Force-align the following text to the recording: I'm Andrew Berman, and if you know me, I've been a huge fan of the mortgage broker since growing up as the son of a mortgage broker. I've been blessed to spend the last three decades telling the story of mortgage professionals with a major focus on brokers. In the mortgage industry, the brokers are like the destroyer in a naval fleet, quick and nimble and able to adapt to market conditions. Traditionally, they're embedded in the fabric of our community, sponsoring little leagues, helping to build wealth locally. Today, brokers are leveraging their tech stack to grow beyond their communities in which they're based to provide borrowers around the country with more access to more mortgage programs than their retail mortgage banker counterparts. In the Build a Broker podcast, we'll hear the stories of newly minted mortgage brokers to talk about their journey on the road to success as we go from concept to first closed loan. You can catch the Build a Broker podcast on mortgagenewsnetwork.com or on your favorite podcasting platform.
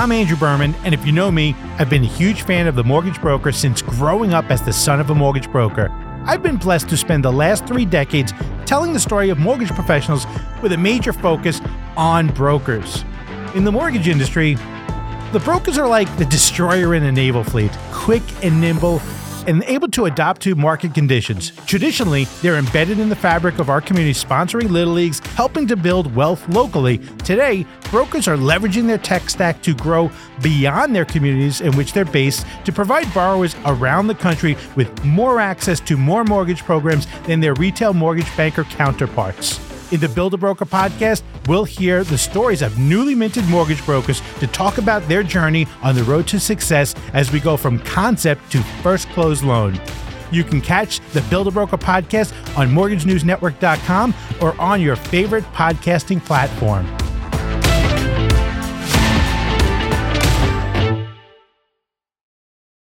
I'm 0.00 0.12
Andrew 0.12 0.38
Berman, 0.38 0.74
and 0.82 0.94
if 0.94 1.04
you 1.04 1.12
know 1.12 1.30
me, 1.30 1.54
I've 1.78 1.90
been 1.90 2.04
a 2.04 2.06
huge 2.06 2.40
fan 2.40 2.66
of 2.66 2.74
the 2.74 2.82
mortgage 2.82 3.20
broker 3.20 3.52
since 3.52 3.82
growing 3.82 4.32
up 4.32 4.50
as 4.50 4.62
the 4.62 4.72
son 4.72 4.98
of 4.98 5.10
a 5.10 5.14
mortgage 5.14 5.52
broker. 5.52 5.90
I've 6.24 6.42
been 6.42 6.56
blessed 6.56 6.88
to 6.88 6.96
spend 6.96 7.22
the 7.22 7.30
last 7.30 7.66
three 7.66 7.84
decades 7.84 8.32
telling 8.64 8.94
the 8.94 8.98
story 8.98 9.28
of 9.28 9.38
mortgage 9.38 9.68
professionals 9.72 10.24
with 10.62 10.72
a 10.72 10.78
major 10.78 11.12
focus 11.12 11.60
on 11.98 12.28
brokers. 12.28 13.04
In 13.54 13.64
the 13.64 13.72
mortgage 13.72 14.08
industry, 14.08 14.54
the 15.32 15.40
brokers 15.44 15.76
are 15.76 15.86
like 15.86 16.08
the 16.16 16.24
destroyer 16.24 16.94
in 16.94 17.02
a 17.02 17.12
naval 17.12 17.44
fleet, 17.44 17.72
quick 17.92 18.22
and 18.42 18.58
nimble 18.58 19.02
and 19.46 19.62
able 19.64 19.88
to 19.88 20.06
adapt 20.06 20.40
to 20.42 20.54
market 20.54 20.94
conditions. 20.94 21.52
Traditionally, 21.66 22.24
they're 22.42 22.56
embedded 22.56 22.98
in 22.98 23.08
the 23.08 23.16
fabric 23.16 23.58
of 23.58 23.70
our 23.70 23.80
community, 23.80 24.12
sponsoring 24.12 24.70
little 24.70 24.94
leagues, 24.94 25.20
helping 25.34 25.66
to 25.68 25.76
build 25.76 26.14
wealth 26.14 26.48
locally. 26.48 26.98
Today, 27.24 27.66
brokers 27.90 28.28
are 28.28 28.36
leveraging 28.36 28.86
their 28.86 28.98
tech 28.98 29.30
stack 29.30 29.62
to 29.62 29.74
grow 29.74 30.10
beyond 30.42 30.94
their 30.94 31.04
communities 31.04 31.60
in 31.60 31.76
which 31.76 31.92
they're 31.92 32.04
based 32.04 32.46
to 32.64 32.72
provide 32.72 33.12
borrowers 33.14 33.54
around 33.66 34.06
the 34.06 34.14
country 34.14 34.56
with 34.76 35.04
more 35.04 35.40
access 35.40 35.80
to 35.80 35.96
more 35.96 36.24
mortgage 36.24 36.62
programs 36.64 37.06
than 37.26 37.40
their 37.40 37.54
retail 37.54 37.92
mortgage 37.94 38.36
banker 38.36 38.64
counterparts. 38.64 39.69
In 39.90 39.98
the 39.98 40.08
Build 40.08 40.34
a 40.34 40.36
Broker 40.36 40.64
podcast, 40.64 41.22
we'll 41.48 41.64
hear 41.64 42.04
the 42.04 42.16
stories 42.16 42.62
of 42.62 42.78
newly 42.78 43.14
minted 43.14 43.44
mortgage 43.46 43.84
brokers 43.84 44.22
to 44.38 44.46
talk 44.46 44.78
about 44.78 45.06
their 45.08 45.24
journey 45.24 45.66
on 45.82 45.96
the 45.96 46.04
road 46.04 46.28
to 46.28 46.38
success 46.38 46.94
as 47.12 47.32
we 47.32 47.40
go 47.40 47.56
from 47.56 47.80
concept 47.80 48.52
to 48.52 48.62
first 48.82 49.08
closed 49.08 49.42
loan. 49.42 49.80
You 50.30 50.44
can 50.44 50.60
catch 50.60 51.00
the 51.12 51.22
Build 51.22 51.48
a 51.48 51.50
Broker 51.50 51.76
podcast 51.76 52.32
on 52.56 52.68
mortgagenewsnetwork.com 52.68 54.14
or 54.40 54.60
on 54.60 54.80
your 54.80 54.94
favorite 54.94 55.44
podcasting 55.54 56.24
platform. 56.24 56.86